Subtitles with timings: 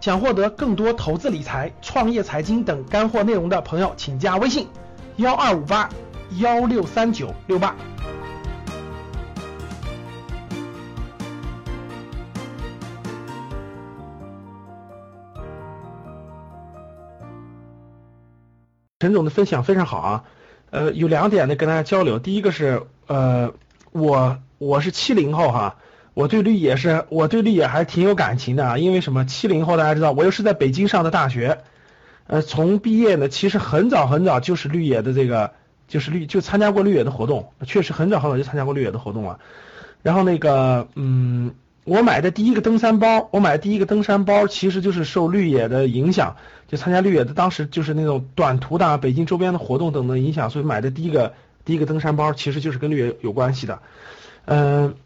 [0.00, 4.68] 想获得更多投资理财、创业财经等干货内容的朋友，请加微信
[5.16, 5.90] 幺二五八
[6.38, 7.74] 幺六三九六八。
[19.00, 20.24] 陈总的分享非常好啊，
[20.70, 22.18] 呃，有两点呢跟大家交流。
[22.18, 23.52] 第一个是，呃，
[23.92, 25.76] 我我是七零后哈，
[26.18, 28.76] 我对绿野是，我对绿野还挺有感情的啊。
[28.76, 29.24] 因为什么？
[29.24, 31.58] 七零后大家知道，我又是在北京上的大学，
[32.26, 35.52] 呃，从毕业呢，其实很早很早就是绿野的这个，
[35.86, 39.38] 就是绿就参加过绿野的活动，确实很早很早就参加过绿野的活动了。
[40.02, 41.52] 然后那个，嗯。
[41.84, 51.32] 我买的第一个登山包，我买的第一个登山包其实就是受绿野的影响，就参加绿野的当时就是那种短途的北京周边的活动等等影响，所以买的第一个
[51.64, 53.78] 第一个登山包其实就是跟绿野有关系的。
[54.44, 54.96] 嗯，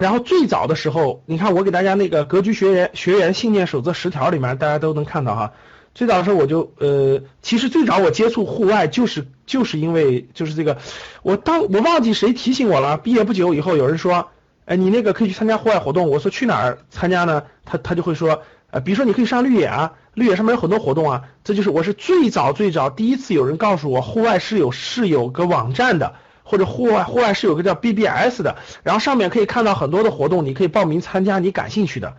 [0.00, 5.52] 然后最早的时候，你看我给大家那个格局学员学员信念守则十条里面，大家都能看到哈。
[5.94, 10.78] 最早的时候我就呃，其实最早我接触户外就是就是因为就是这个，
[11.22, 14.30] 我当我忘记谁提醒我了，毕业不久以后有人说。
[14.66, 16.08] 哎，你那个可以去参加户外活动。
[16.08, 17.42] 我说去哪儿参加呢？
[17.64, 21.22] 他他就会说，呃，比如说你可以上绿野啊，绿野上面有很多活动啊。
[21.42, 26.14] 这就是我是最早最早第一次有人告诉我，户外是有是有个网站的，
[26.50, 32.16] 或者户外户外是有个叫 BBS 的，然后上面可以看到很多的活动，你可以报名参加你感兴趣的。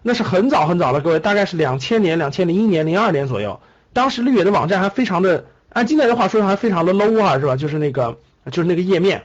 [0.00, 3.60] 那是很早很早了，各位，大概是两千年、两千零一年、零二年左右。
[3.92, 7.56] 当时绿野的网站还非常的，按今天的话说还非常的 low 啊，是吧？
[7.56, 8.16] 就是那个
[8.50, 9.24] 就是那个页面，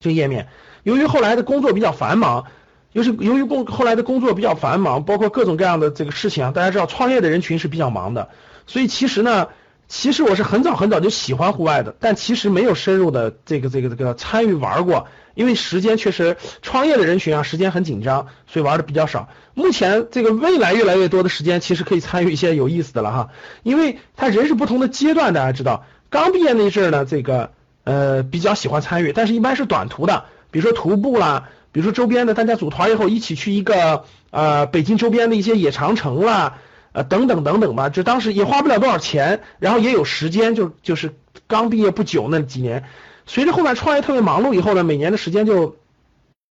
[0.00, 0.48] 这个页面。
[0.82, 2.46] 由于后来的工作比较繁忙，
[2.92, 8.30] 又是由于工后来的工作比较繁忙，包括各种各样的这个事情啊，大家知道创业的人群是比较忙的，
[8.66, 9.48] 所以其实呢，
[9.88, 19.28] 其实我是很早很早就喜欢户外的，但其实没有深入的这个这个这个参与玩过，因为时间确实创业的人群啊，时间很紧张，所以玩的比较少。
[19.54, 23.28] 目前这个未来越来越多的时间，其实可以参与一些有意思的了哈，
[23.62, 27.52] 因为他人是不同的阶段，大家知道，刚毕业那阵呢，这个
[27.84, 30.24] 呃比较喜欢参与，但是一般是短途的。
[30.50, 36.58] 比如说徒步啦，比如说周边的，大家组团以后一起去一个呃北京周边的一些野长城啦，
[36.96, 41.14] 呃等等等等吧，就当时也花不了多少钱，然后也有时间，就就是
[41.46, 42.84] 刚毕业不久那几年，
[43.26, 45.76] 随着后面创业特别忙碌以后呢，每年的时间就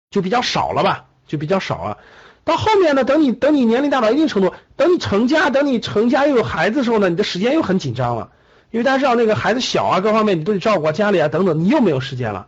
[0.10, 2.00] 就比较少了吧，就比较少了。
[2.44, 8.32] 到后面呢，等你等你年龄大到一定程度，等你成家，等你成家又有孩子的时候呢，你的时间又很紧张了，
[8.72, 12.48] 因为大家知道那个孩子小啊，各方面你都得照顾家里啊等等，你又没有时间了。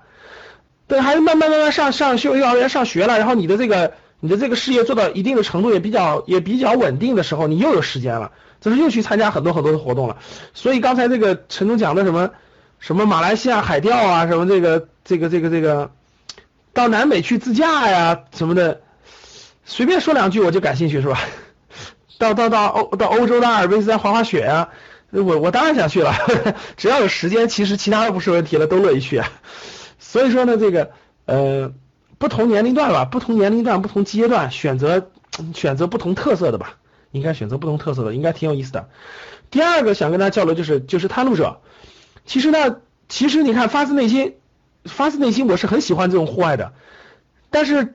[0.87, 10.15] 对，孩子慢慢慢慢上上幼幼儿园上学了，然后你的这个你的这个事业做到一定的程度，也比较也比较稳定的时候，你又有时间了，就是又去参加很多很多的活动了。
[10.53, 12.29] 所以刚才这个陈总讲的什么
[12.79, 15.91] 什么马来西亚海钓啊，什么这个这个这个这个
[16.71, 18.79] 到南美去自驾呀什么的，
[19.65, 21.19] 随便说两句我就感兴趣是吧？
[22.17, 24.69] 到到到欧到欧洲的阿尔卑斯山滑滑雪呀，
[25.11, 26.13] 我我当然想去了，
[26.77, 29.21] 只要有时间，其实其他的不是问题了，都乐意去。
[29.99, 30.91] 所以说呢，这个
[31.25, 31.73] 呃，
[32.23, 35.09] 不同年龄段吧，不同年龄段、不同阶段，选择
[35.53, 36.77] 选择不同特色的吧，
[37.11, 38.87] 应该选择不同特色的，应该挺有意思的。
[39.51, 41.59] 第二个想跟大家交流就是就是探路者，
[42.25, 42.77] 其实呢，
[43.09, 44.35] 其实你看发自内心，
[44.85, 46.71] 发自内心我是很喜欢这种户外的，
[47.49, 47.93] 但是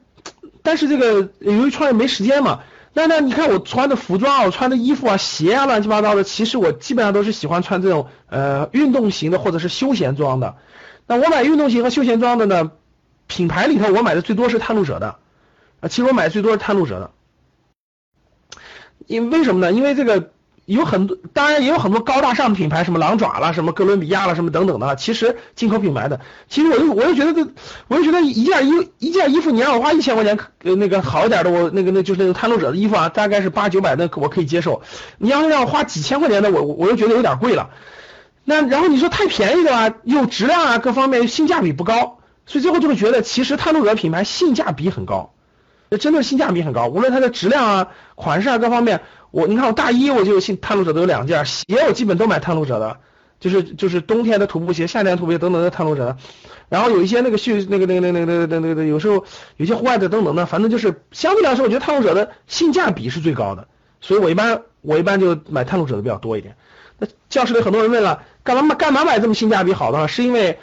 [0.62, 2.60] 但是这个由于创业没时间嘛，
[2.92, 10.56] 那那你看我穿的服装啊，我穿的衣服啊，鞋啊，乱七八糟的，其实我基本上都是喜欢穿这种呃运动型的或者是休闲装的。
[11.06, 12.72] 那我买运动型和休闲装的呢？
[13.28, 15.14] 品牌里头我买的最多是探路者的，
[15.80, 17.10] 啊，其实我买的最多是探路者的。
[19.06, 19.72] 因为什么呢？
[19.72, 20.30] 因为这个
[20.66, 24.96] 有很多，当然也有很多高大上的品牌，什么狼爪啦，什么哥伦比亚啦，什么等等的。
[24.96, 27.50] 其实进口品牌的，其实我就我就觉得这，
[27.86, 34.82] 我就觉得一件衣一件衣服，你让我花一千块钱，那个好一点的，我那个那就是那个探路者的衣服啊，大概是八九百的，我可以接受。
[35.16, 37.70] 你要是让我花几千块钱的，我我又觉得有点贵了。
[38.44, 42.17] 那然后你说太便宜的吧，又质量啊各方面性价比不高，
[42.48, 45.34] 所以最后就会觉得其实探路者品牌性价比很高，
[45.91, 53.00] 那真的性价比很高，无论它的质量啊、款式啊各方面，我你看我大衣我就信探路者都有两件，鞋我基本都买探路者的，
[53.38, 56.17] 就是就是冬天的徒步鞋、夏天的徒步鞋等等的探路者的，
[56.70, 59.26] 然后有一些那个秀那个那个那个那个那个那个有时候
[59.58, 63.69] 有些户外的等等的，反正就是相对来说，我觉得探路者的性价比是最高的，
[64.00, 66.56] 所以我一般我一般就买探路者的比较多一点。
[66.99, 68.22] 那教室里很多人问了。
[68.44, 70.08] 干嘛干嘛买这么性价比好的？
[70.08, 70.58] 是因为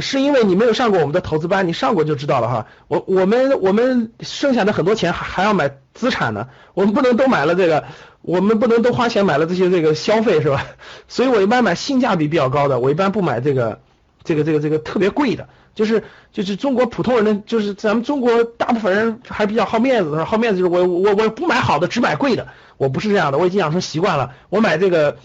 [0.00, 2.66] 是因为你没有上过我们的投资班，你上过就知道了哈。
[2.88, 7.84] 我我们我们剩下的很多钱还还要买资产呢，我们不能都买了这个，
[8.20, 10.66] 我们不能都花钱买了这些这个消费是吧？
[11.08, 13.80] 所以我一般买性价比比较高的，我一般不买这个
[14.24, 22.48] 这个这个这个特别贵的，就是就是中国普通人的，就是咱们中国大部分人还比较好面子，好面子就是我我我不买好的，只买贵的。
[22.76, 25.16] 我不是这样的，我已经养成习惯了，我买这个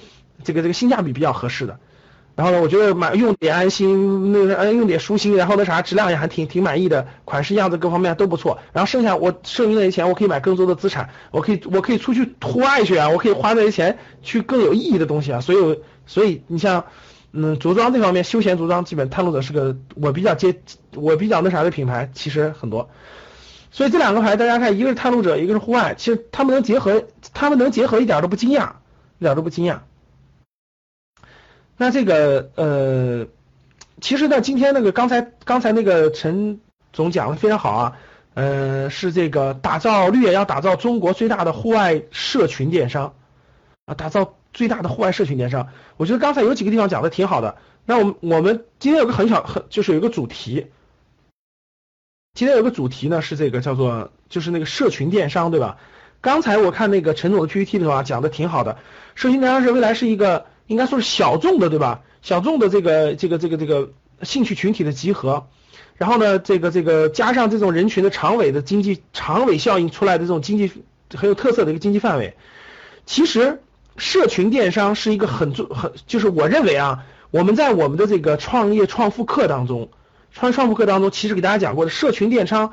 [0.44, 1.77] 这个这个性价比比较合适的。
[2.36, 8.58] 然后呢，我觉得买用点安心，那个用点舒心，然后那啥质量也还挺挺满意的，款式样子各方面都不错。
[8.72, 15.42] 然后剩下我剩余那些钱，我可以买更多的资产，我可以我可以出去户外去啊，我可以花那些钱去更有意义的东西啊。
[15.42, 16.86] 所以所以你像
[17.34, 20.60] 嗯着装这方面，休闲着装基本探路者是个我比较接
[20.96, 22.90] 我比较那啥的品牌，其实很多。
[23.70, 27.04] 所以这两个牌大家看，一个是探路者，一个是户外，其实他们能结合，
[27.34, 28.70] 他们能结合一点都不惊讶，
[29.20, 29.80] 一点都不惊讶。
[31.84, 33.28] 那这个呃，
[34.00, 36.62] 其实呢，今天那个刚才刚才那个陈
[36.94, 37.98] 总讲的非常好啊，
[38.36, 43.16] 呃，是这个打造绿野要打造中国最大的户外社群电商
[43.86, 45.68] 啊，打造最大的户外社群电商。
[45.98, 47.58] 我觉得刚才有几个地方讲的挺好的。
[47.84, 50.68] 那我们我们今天有个很小很就是有一个主题，
[52.34, 55.78] 今天有个主题呢是这个叫做就是那个社群电商对吧？
[56.22, 58.78] 刚才我看那个陈总的 PPT 的话讲的挺好的，
[59.16, 60.46] 社群电商是未来是一个。
[60.68, 62.01] 应该说是小众的，对吧？
[62.21, 65.48] 小众的这个这个这个这个兴趣群体的集合，
[65.98, 70.71] 然后呢，这个这个加上这种人群的长尾的经济长尾效应出来的这种经济
[71.13, 72.36] 很有特色的一个经济范围。
[73.06, 73.62] 其实
[73.98, 79.89] 社群电商是一个很重很就是我认为啊，我们在我们的这个创业创富课当中，
[80.31, 82.71] 创创富课当中其实给大家讲过的社群电商，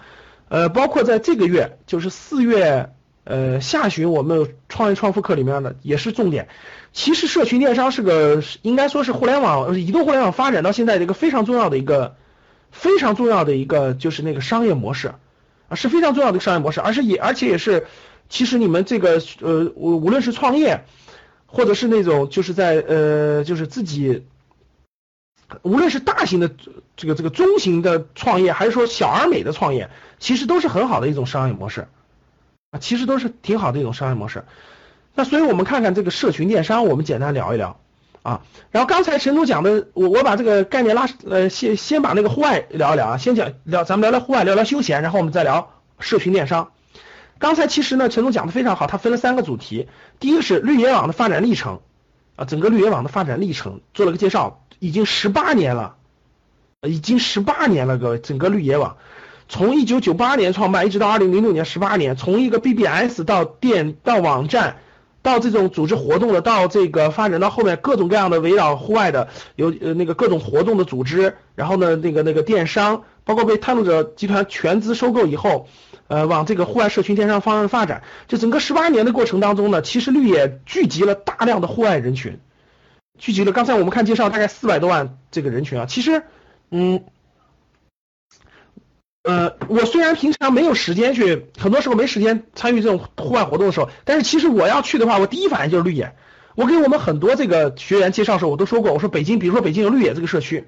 [0.49, 2.93] 呃，包括在这个月就是四月
[3.31, 6.49] 呃下旬我们创业创富课里面的也是重点。
[6.93, 12.17] 其实社群电商是个应该说是互联网移动互联网发展到现在的一个非常重要的一个
[12.73, 15.15] 非常重要的一个就是那个商业模式
[15.69, 17.87] 啊是非常重要的商业模式，而是也而且也是
[18.29, 20.85] 其实你们这个呃无无论是创业
[21.47, 24.25] 或者是那种就是在呃就是自己
[25.63, 26.51] 无论是大型的
[26.97, 31.89] 这个这个中型的创业还是说小而美的创业，其实都是很好的一种商业模式
[32.71, 34.45] 啊，其实都是挺好的一种商业模式。
[35.15, 37.81] 那所以，我们看看这个社群电商，我们简单聊一聊
[38.23, 38.43] 啊。
[38.71, 46.71] 然后刚才陈总讲的，我我把这个概念拉呃，先先把那个户外聊一聊啊，先讲聊，咱们聊聊户外，聊聊休闲，然后我们再聊社群电商。
[47.39, 49.89] 刚才其实呢，陈总讲的非常好，他分了三个主题，
[50.21, 51.81] 第一个是绿野网的发展历程
[52.37, 55.97] 啊，整个绿野网的发展历程做了个介绍，已经十八年了，
[56.83, 58.97] 已经十八年了，各位，整个绿野网
[59.51, 64.79] 从一九九八年创办，一直到二零零六年，十八年，从一个 BBS 到店到网站。
[65.23, 75.69] 到这种组织活动的，到这个发展到后面各种各样的围绕户外的有呃那个各种活动的组织，然后呢那个那个电商，包括被探路者集团全资收购以后，
[76.09, 82.41] 呃往这个户外社群电商方向发展，这整个十八年的过程当中呢，其实绿野聚集了大量的户外人群，
[83.19, 86.23] 聚集了刚才我们看介绍大概四百多万这个人群啊，其实
[86.71, 87.05] 嗯。
[89.23, 96.15] 呃，我虽然平常没有时间去，很多时候没时间参与这种户外活动的时候，但是其实我要去的话，我第一反应就是绿野。
[96.55, 100.65] 我给我们很多这个学员介绍的时候，我都说过，我说北京，比如说北京有绿野这个社区，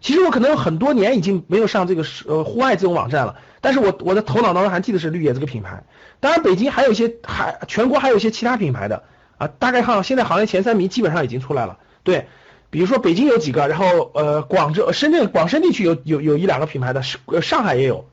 [0.00, 5.84] 其实我可能有很多年已经没有上这个呃户外这种网站了，但是我我的头脑当中还记得是绿野这个品牌。
[6.20, 9.04] 当然，北京还有一些还全国还有一些其他品牌的
[9.38, 11.78] 啊，大概看现在行业前三名基本上已经出来了。
[12.02, 12.28] 对，
[12.70, 18.06] 比如说北京有几个，然后呃广州、深圳、广深地区有有有一两个品牌的，上上海也有。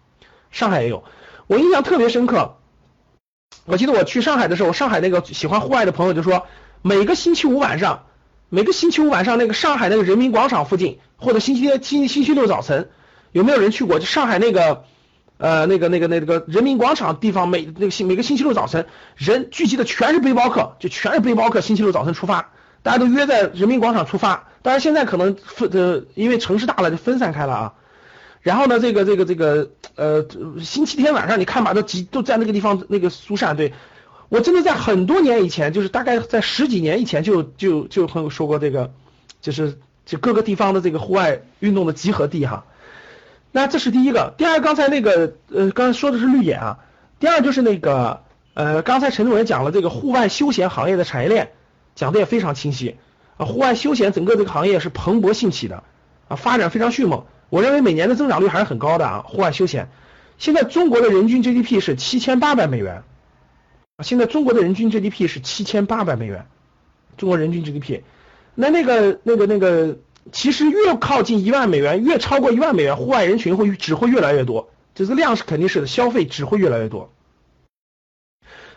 [0.49, 1.03] 上海也有，
[1.47, 2.55] 我印象特别深刻。
[3.65, 6.47] 我记得我去上海的时候，上海那个喜欢户外的朋友就说，
[6.81, 8.05] 每个星期五晚上，
[8.47, 12.89] 每个星期五晚上那个上海那个人民广场附近，或者星期天星星期六早晨，
[13.33, 13.99] 有没有人去过？
[13.99, 14.85] 就上海那个
[15.37, 18.87] 呃那个那个那个人民广场地方，每那个星每个星期六早晨，
[19.17, 21.59] 人聚集的全是背包客，就全是背包客。
[21.59, 22.51] 星期六早晨出发，
[22.83, 24.47] 大家都约在人民广场出发。
[24.61, 27.73] 当然现在可能分呃，因为城市大了就分散开了啊。
[28.41, 30.25] 然后呢，这个这个这个呃，
[30.61, 33.55] 星期天晚上你看吧，都集都在那个地方那个苏汕。
[33.55, 33.73] 对
[34.29, 38.91] 我真的在很多年以前，就是大概在十几年以前就就就朋友说过这个，
[39.41, 42.65] 就是就各个地方的这个户外运动的集合地哈。
[43.51, 46.79] 那这是第一个，第二刚才那个呃刚才说的是绿野啊，
[47.19, 48.21] 第二就是那个
[48.53, 51.51] 呃刚才陈总也讲了这个户外休闲行业的产业链，
[51.97, 52.95] 讲的也非常清晰
[53.35, 55.83] 啊，户外休闲整个这个行业是蓬勃兴起的
[56.29, 57.25] 啊，发展非常迅猛。
[57.49, 59.89] 我认为每年的增长率还是很高的啊，户外休闲。
[60.37, 63.03] 现在中国的人均 GDP 是七千八百美元
[63.97, 66.45] 啊，现在中国的人均 GDP 是七千八百美元，
[67.17, 68.01] 中国人均 GDP。
[68.53, 69.97] 那那个那个那个，
[70.31, 77.11] 其实越靠近一万美元，越超过一万美元，户外人群会只会越来越多，这个量是肯定是的，消费只会越来越多。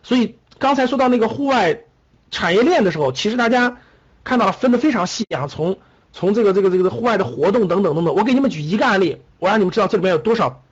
[0.02, 1.82] 所以刚才说到那个户外
[2.30, 3.78] 产业链的时候，其实大家
[4.24, 5.78] 看到分的非常细啊，从
[6.12, 10.62] 从这个这个这个户外的活动等等等等，我给你们举一个案例，我让你们知道这里面有多少。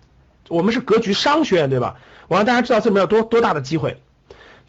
[0.49, 1.97] 我们是格局商学院对吧？
[2.29, 4.01] 我让大家知道这里面有多多大的机会。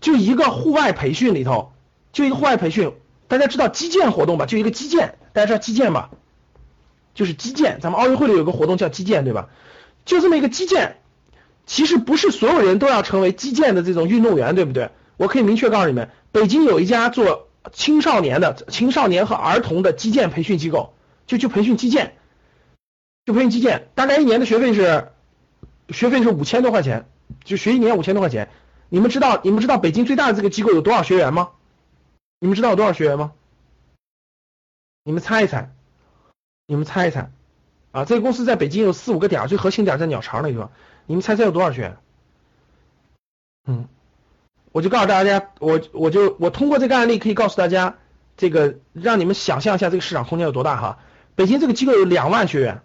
[0.01, 1.72] 就一个户外培训里头，
[2.13, 2.91] 就一个户外培训，
[3.27, 4.46] 大家知道击剑活动吧？
[4.46, 6.10] 就一个击剑，大家知道击剑吧？
[7.15, 9.50] 就是击剑，咱们奥运会里有个活动叫击剑对吧？
[10.05, 10.98] 就这么一个击剑，
[11.65, 14.89] 其实不是所有人都要成为击剑的这种运动员，对不对？
[15.20, 20.94] 我可以明确告诉你们，北京有一家做青少年的、青少年和儿童的击剑培训机构，
[21.28, 22.16] 就就培训击剑，
[23.26, 25.10] 就培训击剑，大概一年的学费是
[25.90, 27.06] 学费是五千多块钱，
[27.44, 28.50] 就学一年五千多块钱。
[28.88, 31.50] 你们知道你们知道北京最大的这个机构有多少学员吗？
[32.40, 33.34] 你们知道有多少学员吗？
[35.04, 35.70] 你们猜一猜，
[36.66, 37.30] 你们猜一猜
[37.92, 38.06] 啊！
[38.06, 40.72] 这个公司在北京有四五个点，最核心点在鸟巢那地方。
[41.08, 41.98] 你们猜猜有多少学员？
[43.68, 43.88] 嗯，
[44.72, 47.98] 我就告诉大家，我我就我通过这个案例可以告诉大家，
[48.38, 51.00] 这个让你们想象一下这个市场空间有多大哈。
[51.36, 52.82] 北京这个机构有两万学员，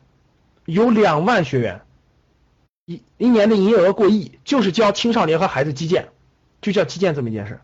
[0.65, 1.83] 有两万学员。
[2.87, 6.11] 一一年的营业额过亿，就是教青少年和孩子击剑，
[6.61, 7.61] 就叫击剑这么一件事，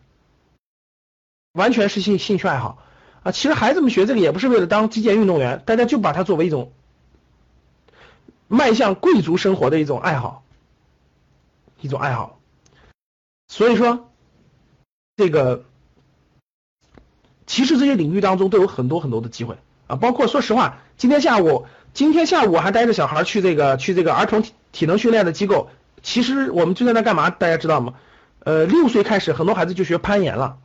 [1.53, 2.83] 完全是兴兴趣爱好
[3.21, 3.31] 啊。
[3.31, 6.73] 其实孩子们学这个也不是为了当击剑运动员，大家就把它作为一种
[8.47, 10.43] 迈向贵族生活的一种爱好，
[11.81, 12.39] 一种爱好。
[13.47, 14.10] 所以说，
[15.17, 15.63] 这个
[17.45, 21.65] 其实这些领域当中都有很多很多的机会啊，包括说实话，今天下午。
[21.93, 25.69] 今天下午我还带着小孩去这个去这个儿童体体能训练的机构。
[26.01, 27.29] 其实我们就在那干嘛？
[27.29, 27.95] 大家知道吗？
[28.39, 30.55] 呃，六岁开始很多孩子就学攀岩了，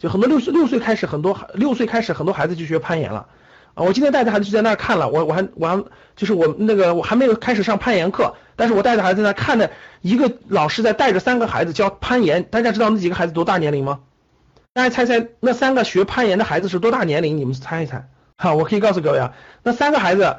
[0.00, 3.28] 就很多六岁六岁开始很多六岁开始很多孩子就学攀岩了。
[3.74, 5.84] 啊，我今天带着孩子就在那儿看了，我我还我还
[6.16, 9.70] 就是我那个我还没有开始上攀岩课，但是我带着孩子在看着
[10.00, 12.44] 一个老师在带着三个孩子教攀岩。
[12.44, 14.00] 大家知道那几个孩子多大年龄吗？
[14.72, 17.38] 大家猜猜那三个学攀岩的孩子是多大年龄？
[17.38, 18.08] 你们猜一猜。
[18.36, 19.32] 哈，我可以告诉各位啊，
[19.62, 20.36] 那三个孩子。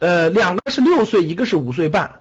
[0.00, 2.20] 呃，两个是六岁，一个是五岁半，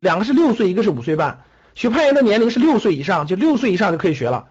[0.00, 1.44] 两个是六岁，一个是五岁半。
[1.76, 4.48] 学攀岩的年龄是六岁以上，就六岁以上就可以学了。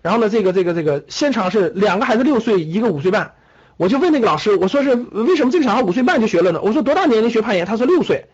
[0.00, 3.32] 然后呢，这个这个这个现场是两个孩子六岁，一个五岁半。
[3.76, 6.60] 我就问那个老师，我说是为什么这个小孩五岁半就学了呢？
[6.62, 7.66] 我说多大年龄学攀岩？
[7.66, 8.26] 他说六岁。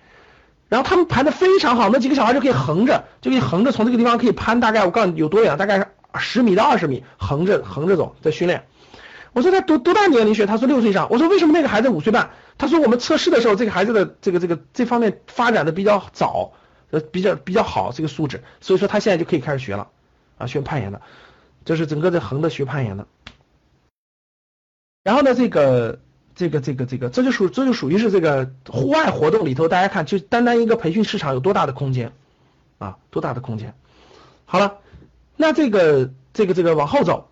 [0.68, 5.86] 然后他们攀的非常好，那几个小孩就可以横着，就可以横着从这个地方可以攀，大概我告诉你有多远，大概是
[6.18, 8.66] 十米到二十米，横着横着走在训练。
[9.32, 10.46] 我说他多多大年龄学？
[10.46, 11.08] 他说六岁以上。
[11.10, 12.30] 我说为什么那个孩子五岁半？
[12.56, 16.52] 他说我们测试的时候，这个孩子的这个这个这方面发展的比较早，
[16.90, 19.88] 呃比较比较好这个素质，所以说他现在就可以开始学了
[20.38, 21.02] 啊，学攀岩的，
[21.66, 23.06] 就是整个在横的学攀岩的。
[25.04, 26.00] 然后呢，这个
[26.36, 32.12] 这个这个这个这就属这就属于是这个户外活动里头，大家看就单单一个培训市场有多大的空间
[32.78, 33.74] 啊，多大的空间。
[34.44, 34.78] 好了，
[35.34, 37.30] 那这个这个这个往后走。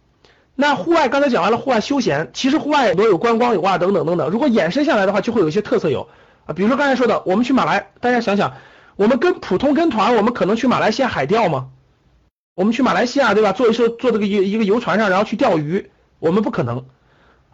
[0.57, 4.31] 那户外刚才讲完了，户外休闲，其实户外很多有观光有啊等等等等。
[4.31, 6.09] 如果延伸下来的话，就会有一些特色有
[6.47, 8.55] 啊，比如说刚才说的，我们去马来，大家想想，
[8.97, 11.71] 我们跟普通跟团，我们可能去马来西亚海钓吗？
[12.55, 13.53] 我们去马来西亚对吧？
[13.53, 16.87] 坐一艘坐这个一一个游船上，然后去钓鱼，我们不可能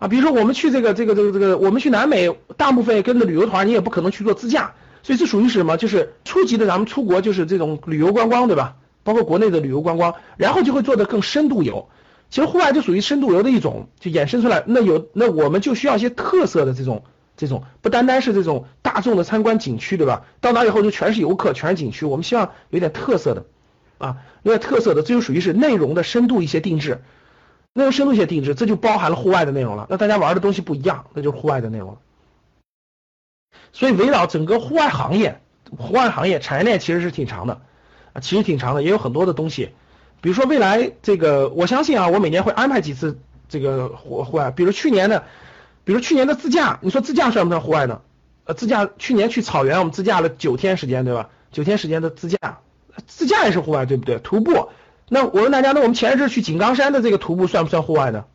[0.00, 0.08] 啊。
[0.08, 4.72] 比如说我们去这个这个这个这个，我们去南美，大部分跟着旅游团，你也不可能去做自驾，
[5.04, 5.76] 所以这属于什么？
[5.76, 8.74] 就是初级的咱们出国就是这种旅游观光对吧？
[9.02, 11.88] 包括国内的旅游观光，然后就会做的更深度游。
[12.28, 14.62] 其实户外就属于深度游的一种，就衍生出来。
[14.66, 17.02] 那有那我们就需要一些特色的这种
[17.36, 20.26] 这种，不单单是这种大众的参观景区，对吧？
[20.40, 22.04] 到那以后就全是游客，全是景区。
[22.04, 23.46] 我们希望有点特色的
[23.98, 27.00] 啊，有点特色的，这就属于是内容的深度一些定制，
[27.72, 29.86] 内容深度写定制，这就包含了户外的内容了。
[29.88, 31.98] 那大家玩的东西不一样，那就是户外的内容了。
[33.72, 35.40] 所以围绕整个户外行业，
[35.78, 37.60] 户外行业产业链其实是挺长的
[38.12, 39.70] 啊，其实挺长的，也有很多的东西。
[40.20, 44.50] 比如说未来这个，我相信啊，我每年会安排几次这个户户外。
[44.50, 45.24] 比如去年的，
[45.84, 48.02] 比如去年的自驾，你说自驾算不算户外呢？
[48.44, 51.30] 呃，自驾去年去草原，我们自驾了九天时间，对吧？
[51.52, 52.58] 九天时间的自驾，
[53.06, 54.18] 自驾也是户外，对不对？
[54.18, 54.70] 徒步，
[55.12, 58.26] 那我问大家，那我们前一阵去井冈山的这个徒步算不算户外呢？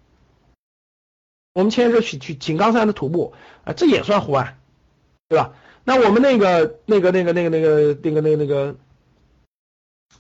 [1.54, 4.58] 我们前一阵去去井冈山的徒步啊，这也算户外，
[5.30, 5.54] 对吧？
[5.86, 8.76] 那我们那个那个那个那个那个那个那个那个。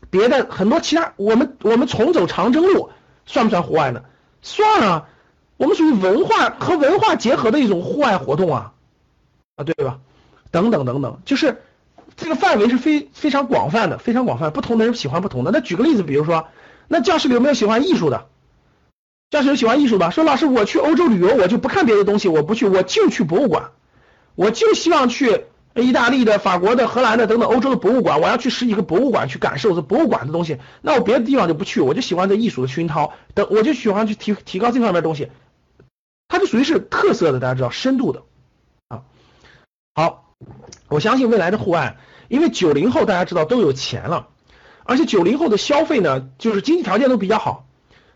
[0.10, 2.90] 别的很多其他，我们我们重走长征路
[3.26, 4.06] 算不算户外呢？
[4.42, 5.10] 算啊，
[5.58, 8.74] 我们属于文化和文化结合的一种户外活动啊，
[9.56, 10.00] 啊对吧？
[10.52, 11.62] 等等等等，就是
[12.16, 15.52] 这个范围是非非常广泛的，非常广泛，不同的人喜欢不同的。
[15.52, 16.48] 那举个例子，比如说，
[16.88, 18.28] 那教室里有没有喜欢艺术的？
[19.30, 23.72] 教室有喜欢艺术的，说老师，我去欧洲旅游，我就不看别的东西，我不去，我就去博物馆，
[24.36, 25.46] 我就希望去。
[25.78, 30.58] 意大利的、法国的、荷兰的等等欧洲的博物馆，我要去十几个博物馆去感受这博物馆的东西。
[30.82, 33.12] 那我别的地方就不去，我就喜欢这艺术的熏陶。
[33.34, 35.32] 等我就喜欢去提提高这方面东西。
[36.30, 38.24] 它就属于是特色的，大家知道深度的
[38.88, 39.04] 啊。
[39.96, 40.34] 好，
[40.88, 44.28] 我相信未来的户外，因为九零后大家知道都有钱了，
[44.84, 47.68] 而且九零后的消费呢，就是经济条件都比较好。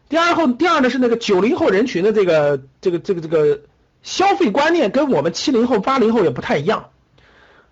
[0.07, 3.61] 第二后，第二呢是那个九零后人群的这个这个这个这个
[4.01, 6.89] 消费观念跟我们七零后、八零后也不太一样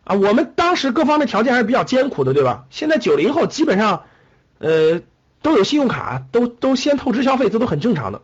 [0.03, 0.15] 啊。
[0.15, 2.65] 我们当时各方面条件还是比较艰苦的，对吧？
[2.69, 4.03] 现在九零后基本上
[4.59, 5.01] 呃
[5.41, 8.21] 都有信用卡，都都先透支消费，这都很正常的。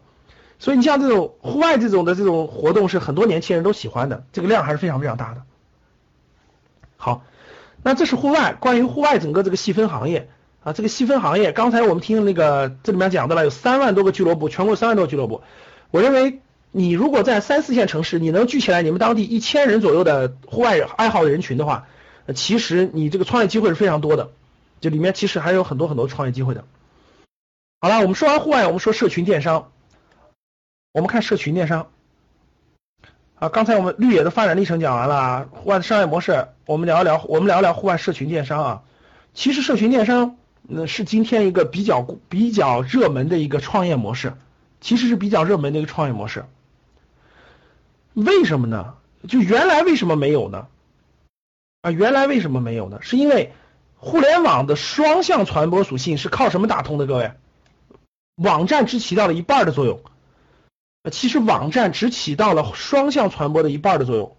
[0.60, 5.42] 所以你像这种户外这种的这种活动是很多年轻人都喜欢的，这个量还是非常非常大的。
[7.04, 7.26] 好，
[7.84, 10.30] 那这是户外，关于户外整个这个细分行业。
[10.64, 15.42] 啊，这个细分行业，刚才我们听那个这里面讲的了，有三万多个俱乐部，全国三万多个俱乐部。
[15.92, 16.40] 我认为
[16.72, 21.88] 你如果在三四线城市，你能聚起来你们当地一千人左右的户外爱好的人群的话，
[22.34, 24.32] 其实你这个创业机会是非常多的，
[24.80, 26.64] 就里面其实还有很多很多创业机会的。
[27.82, 29.74] 好了，我们说完户外，我们说社群电商。
[30.94, 31.88] 我们看社群电商。
[33.44, 38.84] 啊，刚才我们绿野的发展历程讲完了，户外的商业模式，我们聊一聊，我们聊一聊户外社群电商啊。
[39.34, 40.38] 其实社群电商。
[40.62, 44.36] 那是今天一个比较比较热门的一个创业模式，
[44.80, 46.46] 其实是比较热门的一个创业模式。
[48.14, 48.94] 为什么呢？
[49.28, 50.68] 就原来为什么没有呢？
[51.82, 53.00] 啊，原来为什么没有呢？
[53.02, 53.52] 是因为
[53.98, 57.06] 互联网的双向传播属性是靠什么打通的？
[57.06, 57.34] 各位，
[58.38, 60.00] 网站只起到了一半的作用。
[61.12, 64.36] 其实网站只起到了双向传播的一半的作用。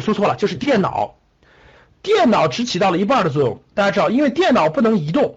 [0.00, 1.14] 说错了，就是电脑。
[2.02, 5.36] 电脑只起到了一半的作用，大家知道，因为电脑不能移动，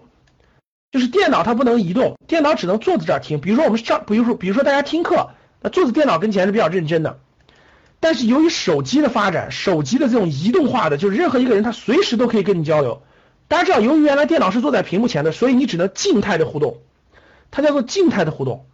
[0.90, 3.40] 就是电脑它不能移动，电脑只能坐在这儿听。
[3.40, 7.20] 比如说我们上，比如说比如说大家听课，那坐在电脑跟前是比较认真的。
[8.00, 13.02] 但是由于手机的发展，手机的这种移动化的，就是任何一个人他随时都可以跟你交流。
[13.46, 16.78] 大家知道，由于原来电脑是坐在屏幕前的，所以你只能静态的互动，
[17.52, 18.66] 它叫做静态的互动。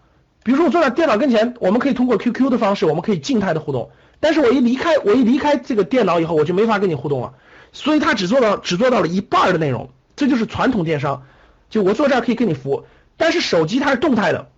[0.44, 3.90] 比如说我坐在电脑跟前，我们可以通过 QQ 的方式，我们可以静态的互动。
[4.20, 7.34] 但是我一离开，我一离开这个电脑以后，我就没法跟你互动了。
[7.72, 11.24] 所以他只做到只做到了一半的内容，这就是传统电商。
[11.70, 12.84] 就我坐这儿可以跟你服务，
[13.16, 14.48] 但是手机它是动态的，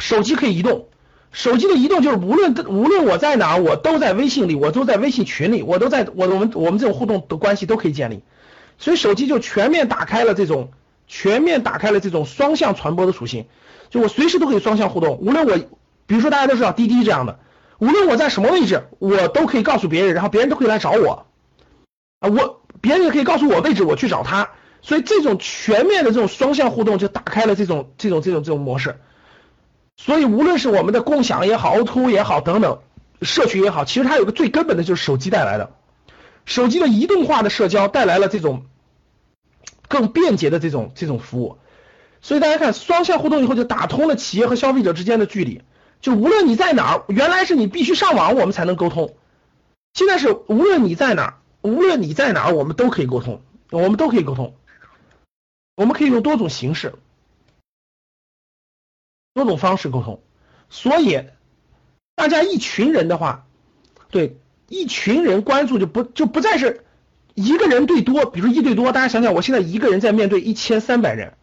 [0.00, 0.88] 手机可以移动，
[1.30, 8.22] 手机的移动就是无论无论我在哪，我都在微信里，我都在微信群里，我都在我我们我们这种互动的关系都可以建立。
[8.76, 10.70] 所以手机就全面打开了这种
[11.06, 13.46] 全面打开了这种双向传播的属性，
[13.94, 15.18] 就我随时都可以双向互动。
[15.18, 15.56] 无论我
[16.06, 17.38] 比如说大家都知道滴滴这样的，
[17.78, 21.26] 无论我在什么位置，我都可以告诉别人，然后别人都可以来找我。
[22.18, 24.50] 啊，我别人也可以告诉我位置，我去找他，
[24.82, 28.98] 所以这种全面的这种双向互动就打开了这种这种这种这种模式。
[29.96, 32.80] 所以无论是我们的共享也好，O2O 也好等等，
[33.22, 35.70] 社群也好，其实它有个最根本的就是手机带来的，
[36.46, 38.64] 手机的移动化的社交带来了这种
[39.86, 41.58] 更便捷的这种这种服务。
[42.24, 45.60] 所以大家看双向互动以后，就打通了企业和消费者之间的距离。
[46.00, 49.14] 就无论你在哪儿，原来是你必须上网我们才能沟通，
[49.92, 51.34] 现在是无论你在哪儿。
[51.60, 54.54] 无论你在哪儿，我们都可以沟通，我们都可以沟通，
[55.76, 56.94] 我们可以用多种形式、
[59.34, 60.22] 多种方式沟通。
[60.70, 61.24] 所以，
[62.14, 63.46] 大家一群人的话，
[64.10, 66.84] 对一群人关注就不就不再是
[67.34, 68.92] 一个人对多，比如一对多。
[68.92, 71.34] 大家想想，我现在一个人在面对一千三百人，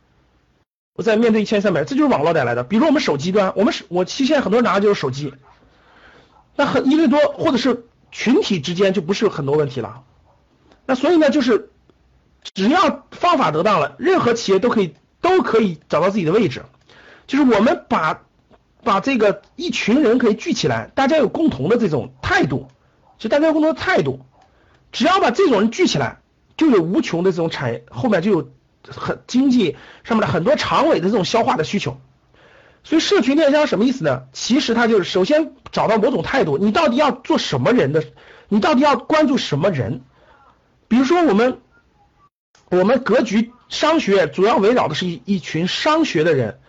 [0.94, 2.64] 我在面对一千三百，这就是网络带来的。
[2.64, 5.34] 比如我们手机端，我们是我其实现在很多人拿的就是手机，
[6.56, 10.04] 那很一对多或者是群体之间就不是很多问题了。
[10.86, 11.70] 那所以呢，就是
[12.54, 16.64] 只要方法得当了，任何企业都可以都可以找到自己的位置。
[17.26, 18.24] 就是我们把
[18.84, 22.68] 把这个一群人可以聚起来，大家有共同的这种态度，
[23.18, 24.20] 就大家有共同的态度，
[24.92, 26.20] 只要把这种人聚起来，
[26.58, 28.52] 就有无穷的这种产业，后面就有
[28.88, 32.00] 很经济上面的很多长尾的这种消化的需求。
[32.84, 34.24] 所以社群电商什么意思呢？
[34.34, 38.04] 其实它就是首先找到某种态度，你到底要做什么人的，
[38.50, 40.02] 你到底要关注什么人。
[40.88, 41.60] 比如说我们，
[42.72, 46.60] 我们格局商学主要围绕的是一一群商学的人，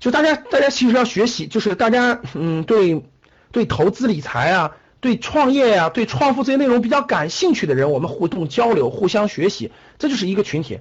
[0.00, 3.04] 就大家大家其实要学习，就是大家嗯对
[3.52, 10.80] 对投资理财啊，对创业呀，对创富这些内容比较感兴趣的人，我们互动交流，互相学习，这就是一个群体。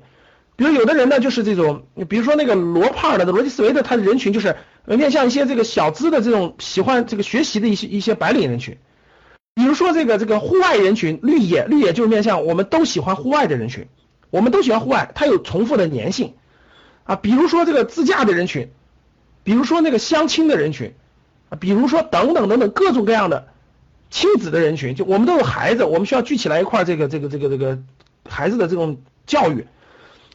[0.61, 8.77] 比如有的人呢，就是这种，比如说那个罗胖的逻辑思维的，他的人群就是面向一些这个小资的这种喜欢这个学习的一些一些白领人群。
[9.55, 13.87] 比如说这个这个户外人群，绿野绿野就是面向我们都喜欢户外的人群，
[14.29, 16.35] 我们都喜欢户外，它有重复的粘性
[17.05, 17.15] 啊。
[17.15, 18.69] 比如说这个自驾的人群，
[19.43, 20.93] 比如说那个相亲的人群
[21.49, 23.47] 啊，比如说等等等等各种各样的
[24.11, 27.79] 亲子的人群，就我们都有孩子，我们需要聚起来一块这个这个这个这个
[28.29, 29.65] 孩子的这种教育，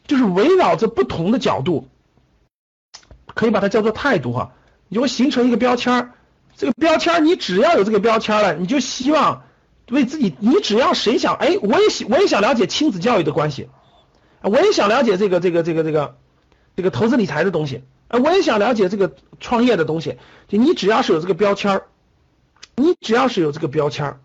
[0.07, 1.87] 就是围绕着不同的角度，
[3.33, 4.53] 可以把它叫做态度哈，
[4.87, 6.13] 你就会形成一个标签儿。
[6.55, 9.43] 这个标签儿，你只要有这个标签了，你就希望
[9.89, 13.69] 为自己，你只要谁想，哎，我也想，我也想了解亲子教育的关系，
[14.41, 16.15] 我也想了解这个这个这个这个
[16.75, 20.17] 这个投资理财的东西，哎，我也想了解这个创业的东西。
[20.47, 21.83] 就你只要是有这个标签儿，
[22.75, 24.19] 你只要是有这个标签儿，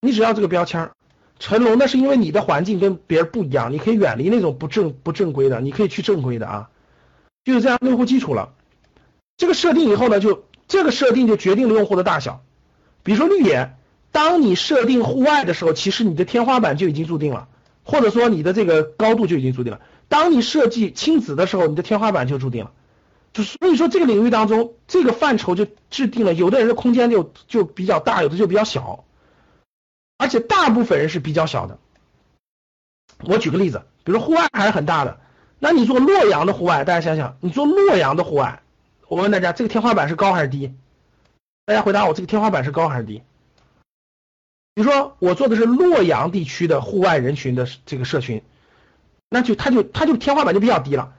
[0.00, 0.92] 你只要这个标签儿。
[1.38, 6.70] 成龙那是因为你的环境跟别人不一样，你可以远离那种不正不正规的，你可以去正规的啊，
[7.44, 8.54] 就是这样用户基础了。
[9.36, 12.42] 这个设定以后呢，就这个设定就决定了用户的大小。
[13.02, 13.74] 比如说绿野，
[14.12, 17.48] 当你设定户外的时候，其实你的天花板就已经注定了，
[17.82, 19.80] 或者说你的这个高度就已经注定了。
[20.08, 22.70] 当你设计亲子的时候，你的天花板就注定了。
[23.32, 29.04] 就所以说这个领域当中，这个范畴就制定了，有的人的空间就就比较大，有的就比较小。
[30.16, 31.78] 而且大部分人是比较小的。
[33.24, 35.20] 我举个例子，比如户外还是很大的，
[35.58, 38.62] 那你做洛阳的户外，大家想想，你做洛阳的户外，
[39.08, 40.74] 我问大家，这个天花板是高还是低？
[41.66, 43.22] 大家回答我，这个天花板是高还是低？
[44.74, 48.42] 比如说我做的是洛阳地区的户外人群的这个社群，
[49.30, 51.14] 那就它就它就天花板就比较低了。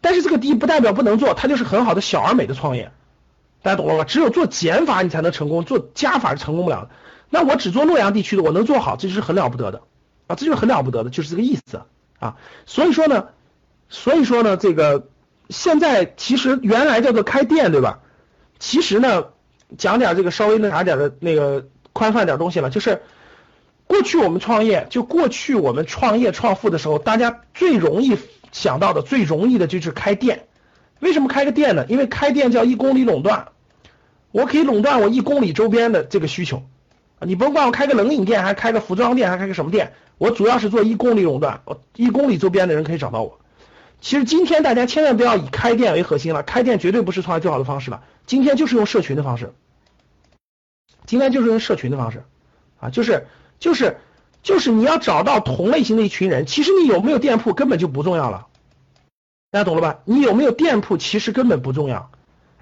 [0.00, 2.92] 但是这个低不代表不能做，它就是很好的小而美的创业，
[3.62, 4.04] 大家懂了吗？
[4.04, 6.90] 只有做减法你才能成功，做加法是成功不了的。
[7.30, 9.82] 那我只做洛阳地区的，我能做好，这就是很了不得的
[10.26, 11.82] 啊，这就是很了不得的，就是这个意思
[12.18, 12.36] 啊。
[12.66, 13.28] 所以说呢，
[13.88, 15.06] 所以说呢，这个
[15.48, 18.00] 现在其实原来叫做开店，对吧？
[18.58, 19.26] 其实呢，
[19.78, 23.00] 讲点这个稍微那啥点的那个宽泛点东西了，就是
[23.86, 28.18] 过去我们创业，就过去我们创业创富的时候，大家最容易
[28.52, 30.46] 想到的、最容易的就是开店。
[30.98, 31.86] 为什么开个店呢？
[31.88, 33.48] 因为开店叫一公里垄断，
[34.32, 36.64] 我可以垄断我一公里周边的这个需求。
[37.26, 43.38] 你甭管我开个冷饮店，还开个服装店，还开个什么店，我主要是做一公里垄断，我一公里周边的人可以找到我。
[44.00, 48.02] 其实今天大家千万不要以开店为核心了，开店绝对不是创业最好的方式了。
[48.26, 49.52] 今天就是用社群的方式，
[51.04, 52.24] 今天就是用社群的方式
[52.80, 53.26] 啊，就是
[53.58, 53.98] 就是
[54.42, 56.46] 就是你要找到同类型的一群人。
[56.46, 58.46] 其实你有没有店铺根本就不重要了，
[59.50, 59.98] 大家懂了吧？
[60.06, 62.10] 你有没有店铺其实根本不重要，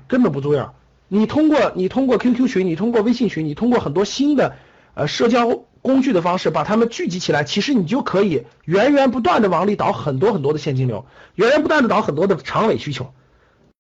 [0.09, 0.75] 根本不重要。
[1.09, 4.57] 你通过你通过 QQ 群，你通过微信群，你通过很多新的
[4.95, 13.15] 呃社交工具的方式把他们聚集起来，其实你就可以源源不断的往里倒很多很多的现金流，源源不断的倒很多的长尾需求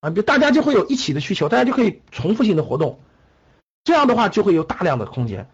[0.01, 3.01] 啊，比大家就会有一起的需求，大家就可以重复性的活动，
[3.85, 5.49] 这样的话就会有大量的空间。